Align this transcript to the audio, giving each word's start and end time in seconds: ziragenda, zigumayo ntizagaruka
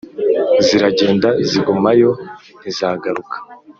ziragenda, 0.65 1.29
zigumayo 1.49 2.09
ntizagaruka 2.59 3.35